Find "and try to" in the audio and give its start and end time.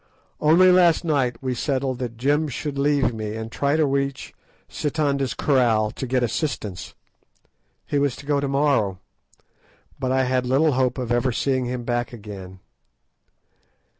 3.35-3.85